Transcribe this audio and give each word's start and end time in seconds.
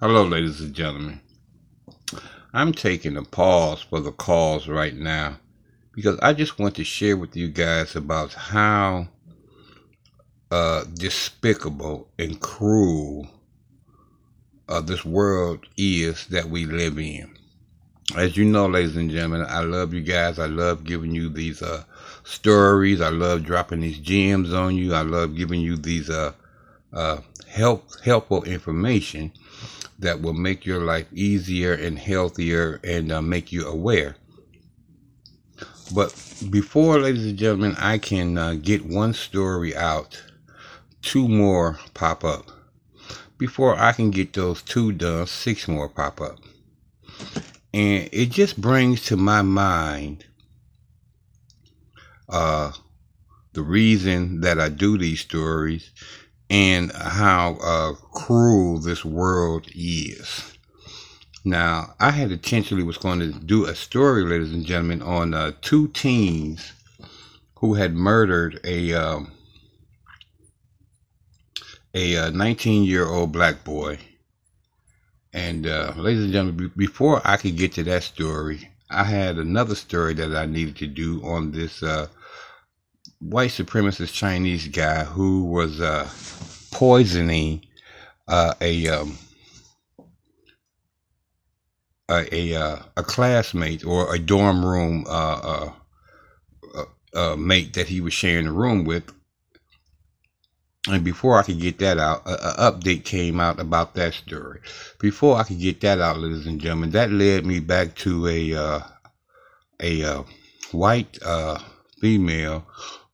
Hello, 0.00 0.22
ladies 0.22 0.60
and 0.60 0.72
gentlemen. 0.72 1.20
I'm 2.52 2.70
taking 2.72 3.16
a 3.16 3.24
pause 3.24 3.82
for 3.82 3.98
the 3.98 4.12
calls 4.12 4.68
right 4.68 4.94
now 4.94 5.38
because 5.92 6.16
I 6.20 6.34
just 6.34 6.56
want 6.56 6.76
to 6.76 6.84
share 6.84 7.16
with 7.16 7.34
you 7.34 7.48
guys 7.48 7.96
about 7.96 8.32
how 8.32 9.08
uh, 10.52 10.84
despicable 10.94 12.08
and 12.16 12.40
cruel 12.40 13.26
uh, 14.68 14.82
this 14.82 15.04
world 15.04 15.66
is 15.76 16.28
that 16.28 16.48
we 16.48 16.64
live 16.64 16.96
in. 17.00 17.36
As 18.16 18.36
you 18.36 18.44
know, 18.44 18.66
ladies 18.66 18.94
and 18.94 19.10
gentlemen, 19.10 19.46
I 19.48 19.62
love 19.62 19.92
you 19.92 20.02
guys. 20.02 20.38
I 20.38 20.46
love 20.46 20.84
giving 20.84 21.10
you 21.10 21.28
these 21.28 21.60
uh, 21.60 21.82
stories. 22.22 23.00
I 23.00 23.08
love 23.08 23.42
dropping 23.42 23.80
these 23.80 23.98
gems 23.98 24.52
on 24.52 24.76
you. 24.76 24.94
I 24.94 25.02
love 25.02 25.34
giving 25.34 25.60
you 25.60 25.76
these 25.76 26.08
uh, 26.08 26.34
uh, 26.92 27.18
help 27.48 27.84
helpful 28.04 28.44
information 28.44 29.32
that 29.98 30.20
will 30.20 30.34
make 30.34 30.64
your 30.64 30.80
life 30.80 31.06
easier 31.12 31.74
and 31.74 31.98
healthier 31.98 32.80
and 32.84 33.10
uh, 33.10 33.20
make 33.20 33.50
you 33.50 33.66
aware. 33.66 34.16
But 35.94 36.14
before, 36.50 37.00
ladies 37.00 37.26
and 37.26 37.38
gentlemen, 37.38 37.74
I 37.78 37.98
can 37.98 38.36
uh, 38.36 38.54
get 38.54 38.84
one 38.84 39.14
story 39.14 39.74
out, 39.74 40.22
two 41.02 41.26
more 41.26 41.78
pop 41.94 42.24
up. 42.24 42.50
Before 43.38 43.76
I 43.76 43.92
can 43.92 44.10
get 44.10 44.34
those 44.34 44.62
two 44.62 44.92
done, 44.92 45.26
six 45.26 45.66
more 45.66 45.88
pop 45.88 46.20
up. 46.20 46.38
And 47.72 48.08
it 48.12 48.30
just 48.30 48.60
brings 48.60 49.04
to 49.06 49.16
my 49.16 49.42
mind 49.42 50.24
uh, 52.28 52.72
the 53.52 53.62
reason 53.62 54.42
that 54.42 54.60
I 54.60 54.68
do 54.68 54.98
these 54.98 55.20
stories 55.20 55.90
and 56.50 56.92
how 56.92 57.56
uh, 57.62 57.92
cruel 58.12 58.78
this 58.78 59.04
world 59.04 59.66
is. 59.74 60.52
Now, 61.44 61.94
I 62.00 62.10
had 62.10 62.32
intentionally 62.32 62.82
was 62.82 62.98
going 62.98 63.20
to 63.20 63.32
do 63.32 63.66
a 63.66 63.74
story, 63.74 64.24
ladies 64.24 64.52
and 64.52 64.64
gentlemen, 64.64 65.02
on 65.02 65.34
uh, 65.34 65.52
two 65.62 65.88
teens 65.88 66.72
who 67.56 67.74
had 67.74 67.94
murdered 67.94 68.60
a 68.64 68.92
um, 68.94 69.32
a 71.94 72.30
19 72.30 72.82
uh, 72.82 72.84
year 72.84 73.06
old 73.06 73.32
black 73.32 73.64
boy. 73.64 73.98
And 75.32 75.66
uh, 75.66 75.92
ladies 75.96 76.24
and 76.24 76.32
gentlemen, 76.32 76.72
before 76.76 77.20
I 77.24 77.36
could 77.36 77.56
get 77.56 77.72
to 77.74 77.82
that 77.84 78.02
story, 78.02 78.70
I 78.90 79.04
had 79.04 79.36
another 79.36 79.74
story 79.74 80.14
that 80.14 80.34
I 80.34 80.46
needed 80.46 80.76
to 80.76 80.86
do 80.86 81.22
on 81.24 81.52
this 81.52 81.82
uh, 81.82 82.08
white 83.20 83.50
supremacist 83.50 84.12
Chinese 84.12 84.68
guy 84.68 85.04
who 85.04 85.44
was 85.44 85.80
uh, 85.80 86.08
poisoning 86.70 87.64
uh, 88.28 88.54
a, 88.60 88.88
um, 88.88 89.18
a 92.08 92.34
a 92.34 92.54
uh, 92.54 92.78
a 92.96 93.02
classmate 93.02 93.84
or 93.84 94.14
a 94.14 94.18
dorm 94.18 94.64
room 94.64 95.04
uh, 95.08 95.70
uh, 97.14 97.36
mate 97.36 97.74
that 97.74 97.88
he 97.88 98.00
was 98.00 98.12
sharing 98.14 98.46
a 98.46 98.52
room 98.52 98.84
with. 98.84 99.12
And 100.88 101.04
before 101.04 101.38
I 101.38 101.42
could 101.42 101.60
get 101.60 101.78
that 101.80 101.98
out, 101.98 102.22
an 102.26 102.36
update 102.36 103.04
came 103.04 103.40
out 103.40 103.60
about 103.60 103.94
that 103.94 104.14
story. 104.14 104.60
Before 104.98 105.36
I 105.36 105.42
could 105.42 105.58
get 105.58 105.82
that 105.82 106.00
out, 106.00 106.18
ladies 106.18 106.46
and 106.46 106.60
gentlemen, 106.60 106.90
that 106.92 107.10
led 107.10 107.44
me 107.44 107.60
back 107.60 107.94
to 107.96 108.26
a 108.26 108.82
a 109.82 110.24
white 110.72 111.18
female 112.00 112.66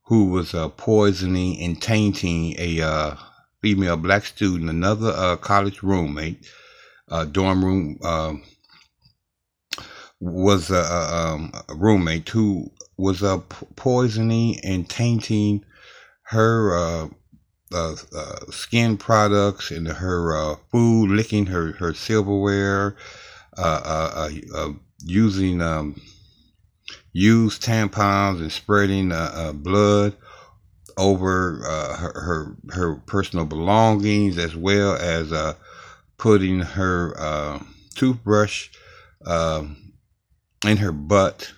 who 0.04 0.26
was 0.26 0.54
uh, 0.54 0.68
poisoning 0.70 1.60
and 1.60 1.80
tainting 1.80 2.54
a 2.58 2.80
uh, 2.80 3.16
female 3.62 3.96
black 3.96 4.26
student, 4.26 4.68
another 4.68 5.12
uh, 5.16 5.36
college 5.36 5.82
roommate, 5.82 6.46
uh, 7.08 7.24
dorm 7.24 7.64
room, 7.64 7.98
uh, 8.04 8.34
was 10.20 10.70
a, 10.70 10.82
um, 10.82 11.52
a, 11.68 11.74
roommate 11.74 12.28
who 12.28 12.70
was 12.96 13.22
uh, 13.22 13.38
poisoning 13.76 14.60
and 14.60 14.88
tainting 14.88 15.64
her 16.22 16.76
uh, 16.76 17.08
uh, 17.72 17.94
skin 18.50 18.96
products 18.96 19.70
and 19.70 19.88
her 19.88 20.56
food, 20.70 21.10
licking 21.10 21.46
her, 21.46 21.72
her 21.72 21.92
silverware, 21.92 22.96
using 25.06 25.60
um, 25.60 26.00
used 27.14 27.62
tampons 27.62 28.40
and 28.40 28.52
spreading 28.52 29.08
blood 29.62 30.14
over 30.96 31.60
uh, 31.66 31.96
her, 31.96 32.20
her, 32.20 32.56
her 32.74 32.94
personal 33.06 33.44
belongings 33.44 34.38
as 34.38 34.54
well 34.54 34.94
as 34.94 35.32
uh, 35.32 35.54
putting 36.18 36.60
her 36.60 37.14
uh, 37.18 37.58
toothbrush 37.94 38.70
um, 39.26 39.92
in 40.66 40.76
her 40.76 40.92
butt. 40.92 41.52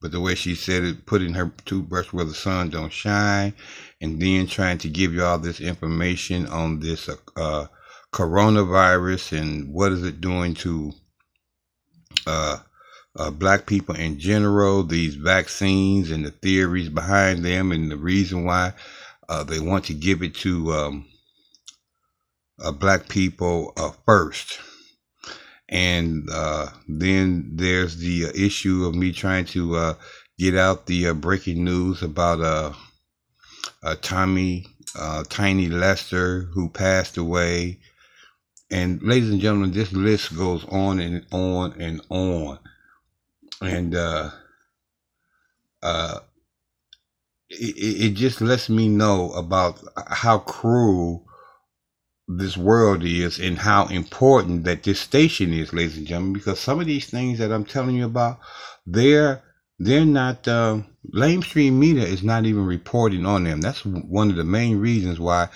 But 0.00 0.10
the 0.10 0.20
way 0.20 0.34
she 0.34 0.56
said 0.56 0.82
it, 0.82 1.06
putting 1.06 1.34
her 1.34 1.52
toothbrush 1.64 2.12
where 2.12 2.24
the 2.24 2.34
sun 2.34 2.70
don't 2.70 2.92
shine, 2.92 3.54
and 4.00 4.20
then 4.20 4.48
trying 4.48 4.78
to 4.78 4.88
give 4.88 5.14
you 5.14 5.22
all 5.22 5.38
this 5.38 5.60
information 5.60 6.46
on 6.48 6.80
this 6.80 7.08
uh, 7.08 7.16
uh, 7.36 7.66
coronavirus 8.12 9.40
and 9.40 9.72
what 9.72 9.92
is 9.92 10.02
it 10.02 10.20
doing 10.20 10.54
to 10.54 10.92
uh, 12.26 12.58
uh, 13.16 13.30
black 13.30 13.66
people 13.66 13.94
in 13.94 14.18
general, 14.18 14.82
these 14.82 15.16
vaccines 15.16 16.10
and 16.10 16.24
the 16.24 16.30
theories 16.30 16.88
behind 16.88 17.44
them, 17.44 17.72
and 17.72 17.90
the 17.90 17.96
reason 17.96 18.44
why 18.44 18.72
uh, 19.28 19.44
they 19.44 19.60
want 19.60 19.84
to 19.84 19.94
give 19.94 20.22
it 20.22 20.34
to 20.34 20.72
um, 20.72 21.06
uh, 22.62 22.72
black 22.72 23.08
people 23.08 23.72
uh, 23.76 23.90
first. 24.06 24.58
And 25.68 26.28
uh, 26.30 26.68
then 26.86 27.52
there's 27.54 27.96
the 27.96 28.24
issue 28.34 28.84
of 28.84 28.94
me 28.94 29.12
trying 29.12 29.46
to 29.46 29.76
uh, 29.76 29.94
get 30.38 30.56
out 30.56 30.86
the 30.86 31.12
breaking 31.12 31.64
news 31.64 32.02
about 32.02 32.74
Tommy 34.02 34.66
Tiny 35.30 35.68
Lister 35.68 36.42
who 36.52 36.68
passed 36.68 37.16
away. 37.16 37.78
And 38.70 39.02
ladies 39.02 39.30
and 39.30 39.40
gentlemen, 39.40 39.72
this 39.72 39.92
list 39.92 40.36
goes 40.36 40.64
on 40.66 40.98
and 40.98 41.24
on 41.30 41.80
and 41.80 42.02
on 42.10 42.58
and 43.62 43.94
uh, 43.94 44.30
uh, 45.82 46.18
it, 47.48 48.04
it 48.04 48.14
just 48.14 48.40
lets 48.40 48.68
me 48.68 48.88
know 48.88 49.32
about 49.32 49.80
how 50.08 50.38
cruel 50.38 51.26
this 52.28 52.56
world 52.56 53.04
is 53.04 53.38
and 53.38 53.58
how 53.58 53.86
important 53.88 54.64
that 54.64 54.82
this 54.82 55.00
station 55.00 55.52
is, 55.52 55.72
ladies 55.72 55.98
and 55.98 56.06
gentlemen. 56.06 56.32
Because 56.32 56.58
some 56.60 56.80
of 56.80 56.86
these 56.86 57.10
things 57.10 57.38
that 57.38 57.52
I'm 57.52 57.64
telling 57.64 57.96
you 57.96 58.06
about, 58.06 58.38
they're 58.86 59.42
they're 59.78 60.06
not 60.06 60.46
uh, 60.46 60.78
mainstream 61.04 61.78
media 61.78 62.04
is 62.04 62.22
not 62.22 62.44
even 62.44 62.64
reporting 62.64 63.26
on 63.26 63.44
them. 63.44 63.60
That's 63.60 63.84
one 63.84 64.30
of 64.30 64.36
the 64.36 64.44
main 64.44 64.78
reasons 64.78 65.18
why 65.18 65.48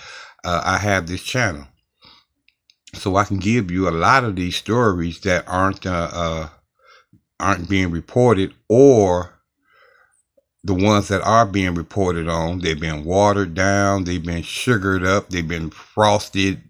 uh, 0.45 0.62
I 0.65 0.78
have 0.78 1.06
this 1.06 1.22
channel, 1.22 1.66
so 2.95 3.16
I 3.16 3.25
can 3.25 3.39
give 3.39 3.71
you 3.71 3.89
a 3.89 3.91
lot 3.91 4.25
of 4.25 4.37
these 4.37 4.56
stories 4.56 5.21
that 5.21 5.45
aren't 5.47 5.87
uh, 5.87 6.11
uh 6.12 6.49
aren't 7.39 7.69
being 7.69 7.91
reported 7.91 8.55
or 8.69 9.35
the 10.65 10.75
ones 10.75 11.09
that 11.09 11.23
are 11.23 11.47
being 11.47 11.75
reported 11.75 12.29
on, 12.29 12.59
they've 12.59 12.81
been 12.81 13.05
watered 13.05 13.55
down, 13.55 14.05
they've 14.05 14.25
been 14.25 14.43
sugared 14.43 15.05
up, 15.05 15.31
they've 15.31 15.47
been 15.47 15.71
frosted 15.71 16.61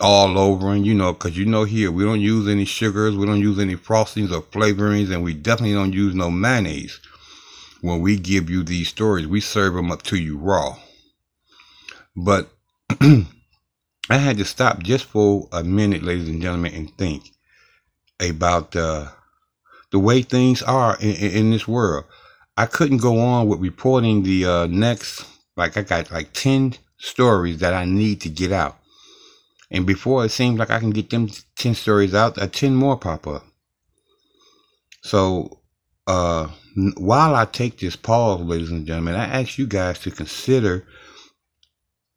all 0.00 0.38
over. 0.38 0.72
And 0.72 0.86
you 0.86 0.94
know, 0.94 1.12
because 1.12 1.36
you 1.36 1.44
know, 1.44 1.64
here 1.64 1.90
we 1.90 2.04
don't 2.04 2.20
use 2.20 2.48
any 2.48 2.64
sugars, 2.64 3.16
we 3.16 3.26
don't 3.26 3.40
use 3.40 3.58
any 3.58 3.74
frostings 3.74 4.30
or 4.32 4.42
flavorings, 4.42 5.12
and 5.12 5.24
we 5.24 5.34
definitely 5.34 5.74
don't 5.74 5.92
use 5.92 6.14
no 6.14 6.30
mayonnaise 6.30 7.00
when 7.80 8.00
we 8.00 8.16
give 8.16 8.48
you 8.48 8.62
these 8.62 8.88
stories. 8.88 9.26
We 9.26 9.40
serve 9.40 9.74
them 9.74 9.90
up 9.90 10.02
to 10.04 10.16
you 10.16 10.38
raw. 10.38 10.76
But 12.14 12.50
I 13.00 13.26
had 14.08 14.38
to 14.38 14.44
stop 14.44 14.82
just 14.82 15.04
for 15.04 15.48
a 15.52 15.64
minute, 15.64 16.02
ladies 16.02 16.28
and 16.28 16.42
gentlemen, 16.42 16.74
and 16.74 16.96
think 16.96 17.24
about 18.20 18.76
uh, 18.76 19.08
the 19.90 19.98
way 19.98 20.22
things 20.22 20.62
are 20.62 20.96
in, 21.00 21.14
in 21.14 21.50
this 21.50 21.66
world. 21.66 22.04
I 22.56 22.66
couldn't 22.66 22.98
go 22.98 23.18
on 23.20 23.48
with 23.48 23.60
reporting 23.60 24.22
the 24.22 24.44
uh, 24.44 24.66
next, 24.66 25.24
like 25.56 25.76
I 25.76 25.82
got 25.82 26.10
like 26.10 26.32
10 26.32 26.74
stories 26.98 27.58
that 27.58 27.74
I 27.74 27.84
need 27.84 28.20
to 28.22 28.28
get 28.28 28.52
out. 28.52 28.76
And 29.70 29.86
before 29.86 30.24
it 30.24 30.30
seems 30.30 30.58
like 30.58 30.70
I 30.70 30.80
can 30.80 30.90
get 30.90 31.10
them 31.10 31.30
10 31.56 31.74
stories 31.74 32.14
out, 32.14 32.38
uh, 32.38 32.46
10 32.46 32.74
more 32.74 32.96
pop 32.96 33.26
up. 33.26 33.46
So, 35.02 35.60
uh, 36.06 36.48
while 36.96 37.34
I 37.34 37.44
take 37.44 37.78
this 37.78 37.96
pause, 37.96 38.40
ladies 38.40 38.70
and 38.70 38.86
gentlemen, 38.86 39.14
I 39.14 39.24
ask 39.24 39.58
you 39.58 39.66
guys 39.66 39.98
to 40.00 40.10
consider, 40.10 40.86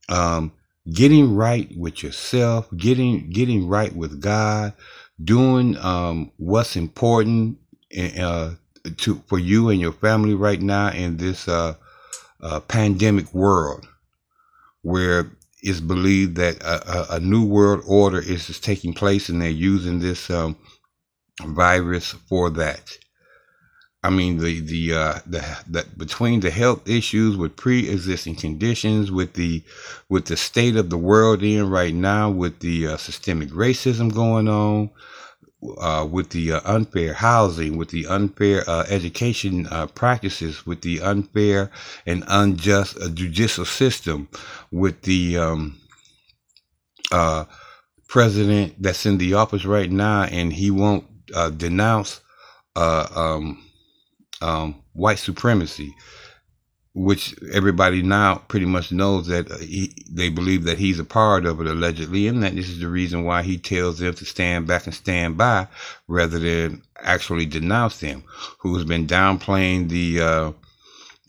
um, 0.09 0.51
getting 0.91 1.35
right 1.35 1.71
with 1.77 2.03
yourself, 2.03 2.67
getting, 2.75 3.29
getting 3.29 3.67
right 3.67 3.95
with 3.95 4.19
God, 4.19 4.73
doing, 5.23 5.77
um, 5.77 6.31
what's 6.37 6.75
important 6.75 7.59
uh, 7.97 8.51
to 8.97 9.15
for 9.27 9.39
you 9.39 9.69
and 9.69 9.79
your 9.79 9.93
family 9.93 10.33
right 10.33 10.61
now 10.61 10.89
in 10.89 11.17
this 11.17 11.47
uh, 11.47 11.75
uh, 12.41 12.59
pandemic 12.61 13.33
world, 13.33 13.87
where 14.81 15.31
it's 15.61 15.79
believed 15.79 16.35
that 16.35 16.61
a, 16.61 17.13
a, 17.13 17.15
a 17.15 17.19
new 17.19 17.45
world 17.45 17.83
order 17.87 18.19
is, 18.19 18.59
taking 18.59 18.93
place, 18.93 19.29
and 19.29 19.41
they're 19.41 19.49
using 19.49 19.99
this 19.99 20.29
um, 20.29 20.57
virus 21.45 22.11
for 22.11 22.49
that. 22.49 22.97
I 24.05 24.09
mean, 24.09 24.37
the 24.37 24.59
the 24.59 24.93
uh, 24.93 25.19
the 25.25 25.41
that 25.69 25.97
between 25.97 26.41
the 26.41 26.51
health 26.51 26.89
issues 26.89 27.37
with 27.37 27.55
pre-existing 27.55 28.35
conditions, 28.35 29.09
with 29.09 29.33
the 29.33 29.63
with 30.09 30.25
the 30.25 30.35
state 30.35 30.75
of 30.75 30.89
the 30.89 30.97
world 30.97 31.41
in 31.41 31.69
right 31.69 31.93
now, 31.93 32.29
with 32.29 32.59
the 32.59 32.87
uh, 32.87 32.97
systemic 32.97 33.49
racism 33.49 34.13
going 34.13 34.49
on, 34.49 34.89
uh, 35.79 36.07
with 36.09 36.29
the 36.29 36.53
uh, 36.53 36.61
unfair 36.65 37.13
housing, 37.13 37.77
with 37.77 37.89
the 37.89 38.05
unfair 38.07 38.63
uh, 38.69 38.85
education 38.89 39.67
uh, 39.67 39.87
practices, 39.87 40.65
with 40.65 40.81
the 40.81 41.01
unfair 41.01 41.71
and 42.05 42.23
unjust 42.27 42.97
uh, 42.97 43.09
judicial 43.09 43.65
system, 43.65 44.27
with 44.71 45.01
the 45.03 45.37
um, 45.37 45.79
uh, 47.11 47.45
president 48.07 48.73
that's 48.81 49.05
in 49.05 49.17
the 49.17 49.33
office 49.33 49.65
right 49.65 49.91
now, 49.91 50.23
and 50.23 50.53
he 50.53 50.71
won't 50.71 51.05
denounce 51.57 52.21
um, 52.75 53.63
um, 54.41 54.83
white 54.93 55.19
supremacy 55.19 55.95
which 56.95 57.35
everybody 57.51 58.03
now 58.03 58.35
pretty 58.47 58.67
much 58.67 58.91
knows 58.91 59.25
that 59.25 59.49
uh, 59.51 59.57
he, 59.57 59.91
they 60.11 60.29
believe 60.29 60.63
that 60.63 60.77
he's 60.77 60.99
a 60.99 61.03
part 61.03 61.45
of 61.45 61.59
it 61.59 61.67
allegedly, 61.67 62.27
and 62.27 62.43
that 62.43 62.55
this 62.55 62.69
is 62.69 62.79
the 62.79 62.87
reason 62.87 63.23
why 63.23 63.41
he 63.41 63.57
tells 63.57 63.97
them 63.97 64.13
to 64.13 64.25
stand 64.25 64.67
back 64.67 64.85
and 64.85 64.93
stand 64.93 65.35
by 65.35 65.67
rather 66.07 66.37
than 66.37 66.83
actually 66.99 67.45
denounce 67.45 67.99
them, 67.99 68.23
who 68.59 68.75
has 68.75 68.85
been 68.85 69.07
downplaying 69.07 69.89
the 69.89 70.21
uh, 70.21 70.51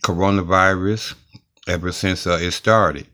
coronavirus 0.02 1.14
ever 1.66 1.90
since 1.92 2.26
uh, 2.26 2.38
it 2.40 2.50
started. 2.50 3.06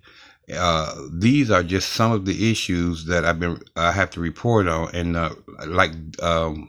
Uh, 0.53 0.93
these 1.13 1.53
are 1.53 1.63
just 1.63 1.93
some 1.93 2.11
of 2.11 2.25
the 2.25 2.51
issues 2.51 3.05
that 3.05 3.25
I've 3.25 3.39
been 3.39 3.63
I 3.77 3.93
have 3.93 4.11
to 4.11 4.21
report 4.21 4.67
on, 4.67 4.93
and 4.93 5.17
uh, 5.17 5.31
like 5.69 5.93
um, 6.21 6.69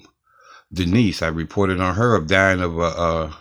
Denise, 0.71 1.23
I 1.23 1.29
reported 1.29 1.81
on 1.81 1.95
her 1.95 2.15
of 2.15 2.27
dying 2.27 2.61
of 2.61 2.77
a 2.77 3.35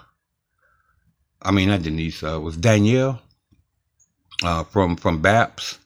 I 1.42 1.50
mean, 1.52 1.68
not 1.68 1.82
Denise, 1.82 2.22
uh, 2.22 2.40
was 2.40 2.56
Danielle 2.56 3.20
uh, 4.42 4.64
from 4.64 4.96
from 4.96 5.22
BAPS, 5.22 5.78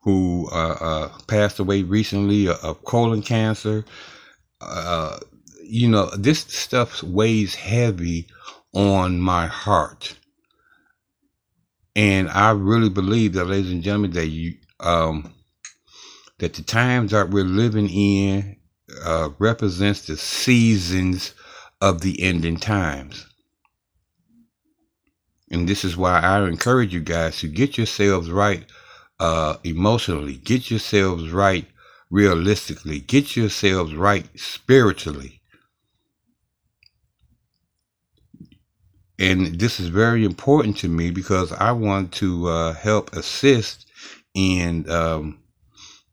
who 0.00 0.48
uh, 0.52 0.76
uh 0.80 1.08
passed 1.26 1.58
away 1.58 1.82
recently 1.82 2.48
of 2.48 2.84
colon 2.84 3.22
cancer. 3.22 3.84
Uh, 4.60 5.18
you 5.62 5.88
know, 5.88 6.10
this 6.16 6.40
stuff 6.40 7.02
weighs 7.02 7.54
heavy 7.54 8.26
on 8.74 9.20
my 9.20 9.46
heart, 9.46 10.16
and 11.96 12.28
I 12.28 12.50
really 12.50 12.90
believe 12.90 13.34
that, 13.34 13.44
ladies 13.44 13.72
and 13.72 13.82
gentlemen, 13.82 14.12
that 14.12 14.26
you 14.26 14.54
um, 14.80 15.34
that 16.38 16.54
the 16.54 16.62
times 16.62 17.12
that 17.12 17.30
we're 17.30 17.44
living 17.44 17.88
in 17.88 18.56
uh, 19.04 19.30
represents 19.38 20.06
the 20.06 20.16
seasons 20.16 21.34
of 21.80 22.00
the 22.00 22.22
ending 22.22 22.56
times. 22.56 23.27
And 25.50 25.68
this 25.68 25.84
is 25.84 25.96
why 25.96 26.20
I 26.20 26.46
encourage 26.46 26.92
you 26.92 27.00
guys 27.00 27.38
to 27.40 27.48
get 27.48 27.78
yourselves 27.78 28.30
right 28.30 28.64
uh, 29.18 29.56
emotionally, 29.64 30.34
get 30.34 30.70
yourselves 30.70 31.30
right 31.30 31.66
realistically, 32.10 33.00
get 33.00 33.36
yourselves 33.36 33.94
right 33.94 34.26
spiritually. 34.38 35.40
And 39.18 39.58
this 39.58 39.80
is 39.80 39.88
very 39.88 40.24
important 40.24 40.76
to 40.78 40.88
me 40.88 41.10
because 41.10 41.52
I 41.52 41.72
want 41.72 42.12
to 42.14 42.48
uh, 42.48 42.72
help 42.74 43.12
assist 43.14 43.86
in 44.34 44.88
um, 44.88 45.40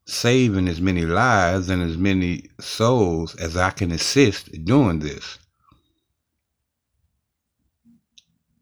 saving 0.08 0.68
as 0.68 0.82
many 0.82 1.06
lives 1.06 1.70
and 1.70 1.84
as 1.84 1.98
many 1.98 2.50
souls 2.60 3.36
as 3.36 3.56
I 3.58 3.70
can 3.70 3.92
assist 3.92 4.66
doing 4.66 5.00
this. 5.00 5.38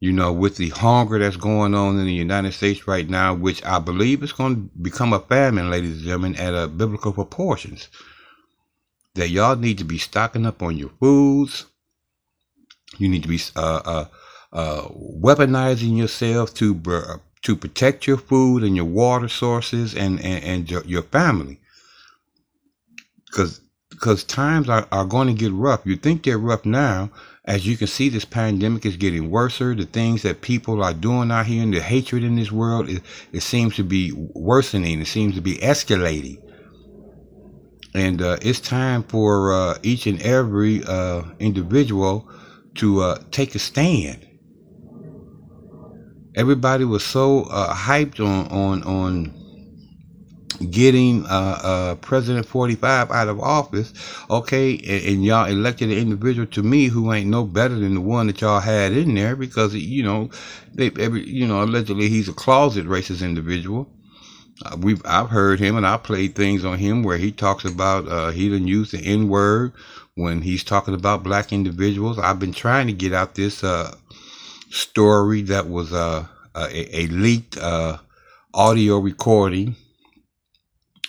You 0.03 0.11
know, 0.11 0.33
with 0.33 0.57
the 0.57 0.67
hunger 0.67 1.17
that's 1.17 1.38
going 1.38 1.73
on 1.73 1.97
in 1.97 2.03
the 2.03 2.11
United 2.11 2.51
States 2.51 2.89
right 2.89 3.09
now, 3.09 3.33
which 3.33 3.63
I 3.63 3.79
believe 3.79 4.21
is 4.21 4.33
going 4.33 4.55
to 4.55 4.61
become 4.81 5.13
a 5.13 5.19
famine, 5.19 5.69
ladies 5.69 5.94
and 5.94 6.01
gentlemen, 6.01 6.35
at 6.35 6.53
a 6.53 6.67
biblical 6.67 7.13
proportions. 7.13 7.88
That 9.15 9.29
y'all 9.29 9.55
need 9.55 9.77
to 9.77 9.85
be 9.85 9.97
stocking 9.97 10.45
up 10.45 10.61
on 10.61 10.77
your 10.77 10.89
foods. 11.00 11.67
You 12.97 13.07
need 13.07 13.23
to 13.23 13.29
be 13.29 13.39
uh, 13.55 13.81
uh, 13.85 14.05
uh, 14.51 14.89
weaponizing 14.91 15.97
yourself 15.97 16.53
to 16.55 16.77
uh, 16.88 17.17
to 17.44 17.55
protect 17.55 18.05
your 18.05 18.17
food 18.17 18.63
and 18.63 18.75
your 18.75 18.83
water 18.83 19.29
sources 19.29 19.95
and 19.95 20.19
and, 20.19 20.44
and 20.44 20.69
your, 20.69 20.83
your 20.83 21.03
family. 21.03 21.61
Because 23.27 23.61
because 23.89 24.25
times 24.25 24.67
are, 24.67 24.85
are 24.91 25.05
going 25.05 25.27
to 25.27 25.33
get 25.33 25.53
rough. 25.53 25.85
You 25.85 25.95
think 25.95 26.23
they're 26.23 26.38
rough 26.38 26.65
now, 26.65 27.09
as 27.45 27.68
you 27.68 27.75
can 27.75 27.88
see, 27.88 28.07
this 28.07 28.24
pandemic 28.24 28.86
is 28.86 28.95
getting 28.95 29.30
worse. 29.30 29.60
The 29.60 29.88
things 29.92 30.22
that 30.22 30.42
people 30.42 30.81
are 30.81 30.94
doing 30.94 31.30
out 31.30 31.45
here 31.45 31.62
and 31.62 31.74
the 31.74 31.81
hatred 31.81 32.24
in 32.24 32.36
this 32.36 32.51
world, 32.51 32.90
it, 32.90 33.01
it 33.34 33.42
seems 33.42 33.75
to 33.75 33.84
be 33.84 34.13
worsening. 34.13 35.01
It 35.01 35.07
seems 35.07 35.36
to 35.36 35.42
be 35.42 35.57
escalating. 35.57 36.42
And 37.94 38.22
uh, 38.22 38.38
it's 38.42 38.62
time 38.62 39.04
for 39.04 39.54
uh, 39.54 39.78
each 39.84 40.07
and 40.07 40.22
every 40.22 40.84
uh, 40.86 41.24
individual 41.40 42.30
to 42.75 43.01
uh, 43.01 43.24
take 43.31 43.56
a 43.56 43.60
stand. 43.60 44.25
Everybody 46.36 46.86
was 46.86 47.04
so 47.04 47.44
uh, 47.44 47.75
hyped 47.75 48.19
on 48.19 48.48
on 48.48 48.84
on 48.84 49.43
getting 50.57 51.25
uh, 51.25 51.59
uh, 51.63 51.95
President 51.95 52.45
45 52.45 53.11
out 53.11 53.27
of 53.27 53.39
office, 53.39 53.94
okay, 54.29 54.77
and, 54.77 55.05
and, 55.05 55.25
y'all 55.25 55.45
elected 55.45 55.89
an 55.89 55.97
individual 55.97 56.47
to 56.47 56.63
me 56.63 56.88
who 56.88 57.11
ain't 57.13 57.29
no 57.29 57.44
better 57.44 57.75
than 57.75 57.95
the 57.95 58.01
one 58.01 58.27
that 58.27 58.41
y'all 58.41 58.59
had 58.59 58.91
in 58.91 59.15
there 59.15 59.35
because, 59.35 59.73
you 59.75 60.03
know, 60.03 60.29
they 60.73 60.91
every, 61.00 61.27
you 61.27 61.47
know, 61.47 61.63
allegedly 61.63 62.09
he's 62.09 62.29
a 62.29 62.33
closet 62.33 62.85
racist 62.85 63.23
individual. 63.23 63.88
Uh, 64.65 64.77
we've 64.79 65.01
I've 65.05 65.29
heard 65.29 65.59
him 65.59 65.75
and 65.75 65.85
I 65.85 65.97
played 65.97 66.35
things 66.35 66.63
on 66.63 66.77
him 66.77 67.03
where 67.03 67.17
he 67.17 67.31
talks 67.31 67.65
about 67.65 68.07
uh, 68.07 68.31
he 68.31 68.50
didn't 68.50 68.67
use 68.67 68.91
the 68.91 69.00
N 69.00 69.27
word 69.27 69.73
when 70.15 70.41
he's 70.41 70.63
talking 70.63 70.94
about 70.94 71.23
black 71.23 71.51
individuals. 71.51 72.19
I've 72.19 72.39
been 72.39 72.53
trying 72.53 72.88
to 72.88 72.94
get 72.94 73.13
out 73.13 73.35
this 73.35 73.63
uh, 73.63 73.95
story 74.69 75.41
that 75.44 75.67
was 75.67 75.91
uh, 75.91 76.25
a, 76.55 76.97
a 76.97 77.07
leaked 77.07 77.57
uh, 77.57 77.97
audio 78.53 79.00
recording 79.00 79.75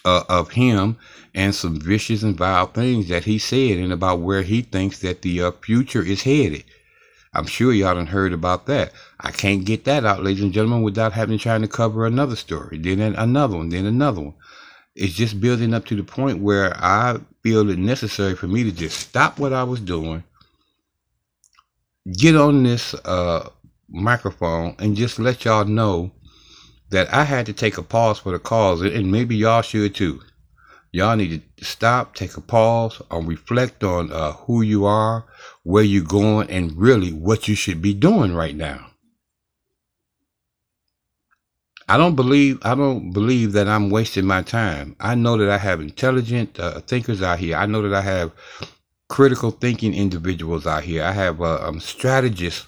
uh, 0.05 0.25
of 0.29 0.51
him 0.53 0.97
and 1.35 1.55
some 1.55 1.81
vicious 1.81 2.23
and 2.23 2.37
vile 2.37 2.67
things 2.67 3.09
that 3.09 3.25
he 3.25 3.39
said 3.39 3.79
and 3.79 3.93
about 3.93 4.21
where 4.21 4.43
he 4.43 4.63
thinks 4.63 5.01
that 5.01 5.23
the 5.23 5.43
uh, 5.43 5.51
future 5.63 6.03
is 6.03 6.23
headed. 6.23 6.65
I'm 7.35 7.47
sure 7.47 7.73
y'all 7.73 7.97
done 7.97 8.07
heard 8.07 8.33
about 8.33 8.67
that. 8.67 8.93
I 9.19 9.33
can't 9.33 9.65
get 9.65 9.85
that 9.85 10.05
out, 10.05 10.23
ladies 10.23 10.45
and 10.45 10.53
gentlemen, 10.53 10.83
without 10.83 11.13
having 11.13 11.39
trying 11.39 11.63
to 11.63 11.69
cover 11.69 12.07
another 12.07 12.37
story, 12.37 12.79
then 12.79 13.01
another 13.01 13.57
one, 13.57 13.71
then 13.71 13.87
another 13.87 14.21
one. 14.21 14.35
It's 14.95 15.15
just 15.15 15.41
building 15.41 15.75
up 15.75 15.85
to 15.87 15.97
the 15.97 16.05
point 16.05 16.41
where 16.41 16.73
I 16.77 17.19
feel 17.43 17.69
it 17.69 17.79
necessary 17.79 18.37
for 18.37 18.47
me 18.47 18.63
to 18.63 18.71
just 18.71 19.01
stop 19.01 19.41
what 19.41 19.53
I 19.53 19.65
was 19.65 19.81
doing, 19.81 20.23
get 22.13 22.37
on 22.37 22.63
this 22.63 22.95
uh, 22.95 23.49
microphone, 23.89 24.77
and 24.79 24.97
just 24.97 25.19
let 25.19 25.45
y'all 25.45 25.65
know 25.65 26.13
that 26.91 27.13
I 27.13 27.25
had 27.25 27.47
to 27.47 27.53
take 27.53 27.79
a 27.79 27.83
pause 27.83 28.19
for 28.19 28.33
the 28.33 28.39
cause, 28.39 28.83
and 28.83 29.11
maybe 29.11 29.37
y'all 29.37 29.63
should 29.63 29.95
too. 29.95 30.21
Y'all 30.93 31.17
need 31.17 31.43
to 31.57 31.65
stop, 31.65 32.15
take 32.15 32.37
a 32.37 32.41
pause, 32.41 33.03
or 33.11 33.21
reflect 33.21 33.83
on 33.83 34.13
uh, 34.13 34.33
who 34.33 34.63
you 34.63 34.85
are, 34.85 35.25
where 35.65 35.83
you're 35.83 36.05
going, 36.05 36.49
and 36.51 36.77
really 36.77 37.13
what 37.13 37.49
you 37.49 37.57
should 37.57 37.83
be 37.83 37.93
doing 37.93 38.33
right 38.33 38.55
now. 38.55 38.91
I 41.89 41.97
don't 41.97 42.15
believe 42.15 42.61
I 42.63 42.75
don't 42.75 43.11
believe 43.13 43.53
that 43.53 43.69
I'm 43.69 43.91
wasting 43.91 44.25
my 44.25 44.43
time. 44.43 44.97
I 45.01 45.15
know 45.15 45.37
that 45.37 45.51
I 45.51 45.59
have 45.59 45.81
intelligent 45.81 46.59
uh, 46.59 46.81
thinkers 46.81 47.21
out 47.23 47.41
here. 47.41 47.57
I 47.57 47.67
know 47.67 47.83
that 47.83 47.93
I 47.93 48.01
have 48.01 48.33
critical 49.09 49.51
thinking 49.51 49.93
individuals 49.93 50.67
out 50.67 50.85
here. 50.85 51.03
I 51.03 51.13
have 51.13 51.43
uh, 51.43 51.59
um, 51.61 51.81
strategists 51.81 52.67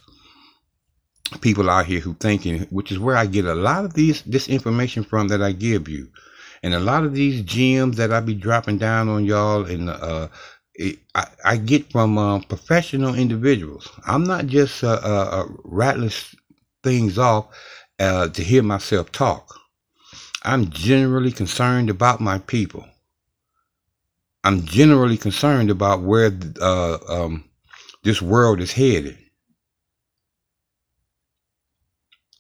people 1.29 1.71
out 1.71 1.87
here 1.87 2.01
who 2.01 2.15
thinking, 2.15 2.63
which 2.71 2.93
is 2.93 2.99
where 2.99 3.17
I 3.17 3.27
get 3.27 3.45
a 3.45 3.55
lot 3.55 3.85
of 3.85 3.95
these 3.95 4.23
this 4.23 4.49
information 4.49 5.05
from 5.05 5.29
that 5.29 5.43
I 5.43 5.53
give 5.53 5.89
you, 5.89 6.09
and 6.63 6.75
a 6.75 6.81
lot 6.81 7.05
of 7.05 7.15
these 7.15 7.43
gems 7.43 7.97
that 7.97 8.13
I 8.13 8.21
be 8.21 8.35
dropping 8.35 8.79
down 8.79 9.09
on 9.09 9.25
y'all, 9.25 9.65
and 9.65 9.91
uh, 9.91 10.29
it, 10.75 10.99
I, 11.15 11.27
I 11.45 11.57
get 11.57 11.91
from 11.91 12.19
uh, 12.19 12.41
professional 12.41 13.15
individuals. 13.15 13.89
I'm 14.07 14.25
not 14.25 14.47
just 14.47 14.85
uh, 14.85 15.01
uh, 15.03 15.29
uh 15.33 15.47
rattling 15.65 16.13
things 16.83 17.19
off 17.19 17.47
uh, 17.99 18.29
to 18.29 18.43
hear 18.43 18.63
myself 18.63 19.13
talk. 19.13 19.59
I'm 20.43 20.71
generally 20.71 21.33
concerned 21.33 21.91
about 21.91 22.21
my 22.21 22.39
people. 22.39 22.87
I'm 24.45 24.65
generally 24.65 25.17
concerned 25.17 25.71
about 25.71 26.03
where 26.03 26.31
uh, 26.61 26.99
um, 27.09 27.45
this 28.05 28.23
world 28.23 28.61
is 28.61 28.71
headed. 28.71 29.19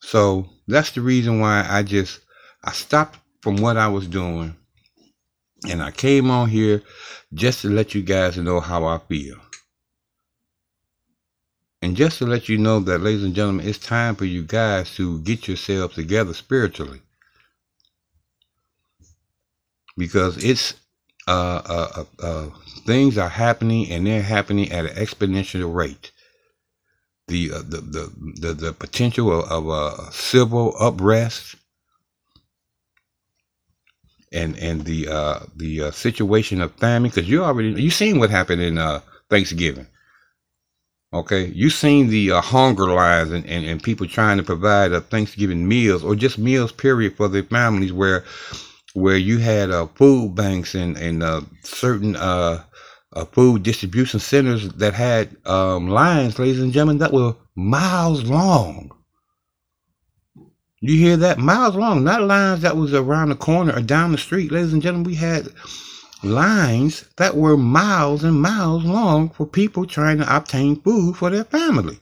So 0.06 0.48
that's 0.68 0.92
the 0.92 1.00
reason 1.00 1.40
why 1.40 1.66
I 1.68 1.82
just 1.82 2.20
I 2.62 2.70
stopped 2.70 3.18
from 3.40 3.56
what 3.56 3.76
I 3.76 3.88
was 3.88 4.06
doing. 4.06 4.54
And 5.68 5.82
I 5.82 5.90
came 5.90 6.30
on 6.30 6.48
here 6.48 6.82
just 7.34 7.62
to 7.62 7.70
let 7.70 7.92
you 7.92 8.02
guys 8.02 8.36
know 8.36 8.60
how 8.60 8.84
I 8.84 8.98
feel. 8.98 9.36
And 11.82 11.96
just 11.96 12.18
to 12.18 12.26
let 12.26 12.48
you 12.48 12.56
know 12.56 12.78
that, 12.80 13.00
ladies 13.00 13.24
and 13.24 13.34
gentlemen, 13.34 13.66
it's 13.66 13.80
time 13.80 14.14
for 14.14 14.26
you 14.26 14.44
guys 14.44 14.94
to 14.94 15.18
get 15.22 15.48
yourselves 15.48 15.96
together 15.96 16.34
spiritually. 16.34 17.02
Because 19.96 20.42
it's 20.44 20.74
uh, 21.26 21.62
uh, 21.66 21.88
uh, 21.96 22.24
uh, 22.24 22.50
things 22.86 23.18
are 23.18 23.28
happening 23.28 23.90
and 23.90 24.06
they're 24.06 24.22
happening 24.22 24.70
at 24.70 24.86
an 24.86 24.94
exponential 24.94 25.74
rate. 25.74 26.12
The 27.28 27.52
uh, 27.52 27.58
the, 27.58 27.80
the, 27.80 28.12
the 28.40 28.54
the 28.54 28.72
potential 28.72 29.40
of, 29.40 29.50
of 29.50 29.68
a 29.68 30.12
civil 30.12 30.74
unrest 30.80 31.56
and 34.32 34.56
and 34.58 34.84
the 34.84 35.08
uh, 35.08 35.40
the 35.56 35.84
uh, 35.84 35.90
situation 35.90 36.60
of 36.60 36.72
famine 36.74 37.10
because 37.10 37.28
you 37.28 37.44
already 37.44 37.80
you 37.82 37.90
seen 37.90 38.18
what 38.18 38.30
happened 38.30 38.62
in 38.62 38.78
uh, 38.78 39.00
Thanksgiving. 39.30 39.86
Okay, 41.12 41.46
you 41.46 41.70
seen 41.70 42.08
the 42.08 42.32
uh, 42.32 42.40
hunger 42.40 42.88
lines 42.92 43.30
and, 43.30 43.46
and, 43.46 43.64
and 43.64 43.82
people 43.82 44.06
trying 44.06 44.36
to 44.38 44.42
provide 44.42 44.92
uh, 44.92 45.00
Thanksgiving 45.00 45.66
meals 45.66 46.04
or 46.04 46.14
just 46.14 46.36
meals 46.38 46.72
period 46.72 47.16
for 47.16 47.28
their 47.28 47.44
families 47.44 47.92
where 47.92 48.24
where 48.94 49.16
you 49.16 49.38
had 49.38 49.70
uh, 49.70 49.86
food 49.94 50.34
banks 50.34 50.74
and 50.74 50.96
and 50.96 51.24
certain 51.62 52.16
uh, 53.12 53.24
food 53.24 53.62
distribution 53.62 54.20
centers 54.20 54.68
that 54.74 54.94
had 54.94 55.36
um, 55.46 55.88
lines, 55.88 56.38
ladies 56.38 56.60
and 56.60 56.72
gentlemen, 56.72 56.98
that 56.98 57.12
were 57.12 57.34
miles 57.54 58.24
long. 58.24 58.90
You 60.80 60.96
hear 60.98 61.16
that? 61.16 61.38
Miles 61.38 61.74
long, 61.74 62.04
not 62.04 62.22
lines 62.22 62.60
that 62.62 62.76
was 62.76 62.92
around 62.92 63.30
the 63.30 63.36
corner 63.36 63.74
or 63.74 63.80
down 63.80 64.12
the 64.12 64.18
street. 64.18 64.52
Ladies 64.52 64.72
and 64.72 64.82
gentlemen, 64.82 65.06
we 65.06 65.14
had 65.14 65.48
lines 66.22 67.04
that 67.16 67.36
were 67.36 67.56
miles 67.56 68.24
and 68.24 68.40
miles 68.40 68.84
long 68.84 69.30
for 69.30 69.46
people 69.46 69.86
trying 69.86 70.18
to 70.18 70.36
obtain 70.36 70.80
food 70.82 71.16
for 71.16 71.30
their 71.30 71.44
family. 71.44 71.98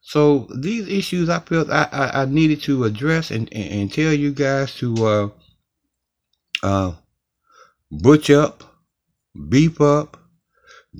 So 0.00 0.48
these 0.54 0.88
issues 0.88 1.28
I 1.28 1.38
felt 1.38 1.70
I, 1.70 1.88
I, 1.90 2.22
I 2.22 2.24
needed 2.26 2.60
to 2.62 2.84
address 2.84 3.30
and, 3.30 3.48
and, 3.52 3.72
and, 3.72 3.92
tell 3.92 4.12
you 4.12 4.32
guys 4.32 4.74
to 4.76 5.06
uh, 5.06 5.28
uh, 6.62 6.92
butch 7.90 8.30
up, 8.30 8.62
beef 9.48 9.80
up, 9.80 10.16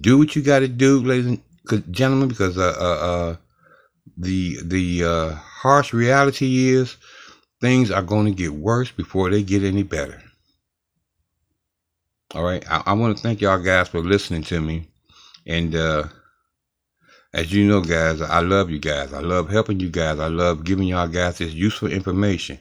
do 0.01 0.19
what 0.19 0.35
you 0.35 0.43
got 0.43 0.61
to 0.61 0.69
do, 0.69 1.03
ladies 1.03 1.27
and 1.27 1.93
gentlemen, 1.93 2.29
because 2.29 2.59
uh, 2.59 2.75
uh, 2.79 3.07
uh, 3.07 3.37
the 4.17 4.59
the 4.65 5.05
uh, 5.05 5.35
harsh 5.35 5.93
reality 5.93 6.69
is 6.69 6.97
things 7.61 7.91
are 7.91 8.03
going 8.03 8.27
to 8.27 8.33
get 8.33 8.53
worse 8.53 8.91
before 8.91 9.31
they 9.31 9.43
get 9.43 9.63
any 9.63 9.83
better. 9.83 10.21
All 12.35 12.43
right, 12.43 12.65
I, 12.71 12.83
I 12.87 12.93
want 12.95 13.17
to 13.17 13.23
thank 13.23 13.41
y'all 13.41 13.59
guys 13.59 13.89
for 13.89 14.01
listening 14.01 14.43
to 14.45 14.61
me, 14.61 14.89
and 15.47 15.75
uh, 15.75 16.05
as 17.35 17.53
you 17.53 17.67
know, 17.67 17.81
guys, 17.83 18.21
I 18.23 18.41
love 18.41 18.71
you 18.71 18.79
guys. 18.79 19.13
I 19.13 19.21
love 19.21 19.51
helping 19.51 19.81
you 19.81 19.91
guys. 19.91 20.19
I 20.19 20.29
love 20.29 20.65
giving 20.65 20.89
y'all 20.89 21.09
guys 21.09 21.39
this 21.39 21.53
useful 21.53 21.89
information, 21.89 22.59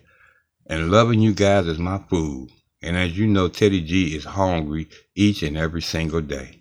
and 0.68 0.92
loving 0.92 1.22
you 1.22 1.34
guys 1.34 1.68
is 1.68 1.80
my 1.80 2.00
food. 2.10 2.50
And 2.82 2.98
as 2.98 3.18
you 3.18 3.28
know, 3.28 3.48
Teddy 3.48 3.82
G 3.82 4.16
is 4.16 4.26
hungry 4.26 4.90
each 5.16 5.44
and 5.44 5.58
every 5.58 5.82
single 5.82 6.22
day. 6.22 6.61